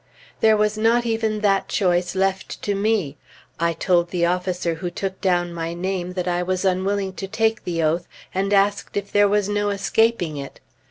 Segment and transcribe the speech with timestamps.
[0.39, 3.17] There was not even that choice left to me.
[3.59, 7.65] I told the officer who took down my name that I was unwilling to take
[7.65, 10.59] the oath, and asked if there was no escaping it.